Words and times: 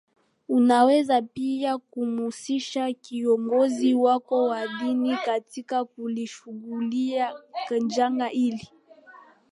Unaweza 0.49 1.21
pia 1.21 1.77
kumhusisha 1.77 2.93
kiongozi 2.93 3.93
wako 3.93 4.43
wa 4.45 4.67
dini 4.67 5.17
katika 5.25 5.85
kulishughulikia 5.85 7.33
janga 7.87 8.27
hili 8.27 8.69